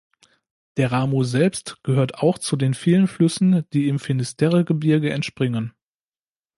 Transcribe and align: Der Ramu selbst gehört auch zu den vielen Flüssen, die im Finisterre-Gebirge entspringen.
Der 0.77 0.91
Ramu 0.91 1.23
selbst 1.23 1.77
gehört 1.83 2.15
auch 2.15 2.39
zu 2.39 2.55
den 2.55 2.73
vielen 2.73 3.05
Flüssen, 3.07 3.69
die 3.71 3.87
im 3.87 3.99
Finisterre-Gebirge 3.99 5.11
entspringen. 5.13 5.75